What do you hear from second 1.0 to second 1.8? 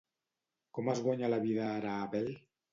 guanya la vida